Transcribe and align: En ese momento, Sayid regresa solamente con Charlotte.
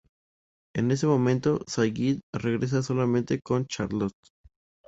En 0.73 0.89
ese 0.89 1.05
momento, 1.05 1.59
Sayid 1.67 2.21
regresa 2.33 2.81
solamente 2.81 3.39
con 3.39 3.67
Charlotte. 3.67 4.17